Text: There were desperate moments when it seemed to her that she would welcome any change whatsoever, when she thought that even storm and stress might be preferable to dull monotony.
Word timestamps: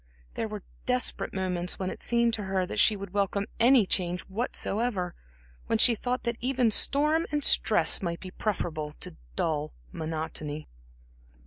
There 0.33 0.47
were 0.47 0.63
desperate 0.87 1.31
moments 1.31 1.77
when 1.77 1.91
it 1.91 2.01
seemed 2.01 2.33
to 2.33 2.45
her 2.45 2.65
that 2.65 2.79
she 2.79 2.95
would 2.95 3.13
welcome 3.13 3.45
any 3.59 3.85
change 3.85 4.21
whatsoever, 4.21 5.13
when 5.67 5.77
she 5.77 5.93
thought 5.93 6.23
that 6.23 6.37
even 6.41 6.71
storm 6.71 7.27
and 7.31 7.43
stress 7.43 8.01
might 8.01 8.19
be 8.19 8.31
preferable 8.31 8.93
to 8.99 9.15
dull 9.35 9.73
monotony. 9.91 10.67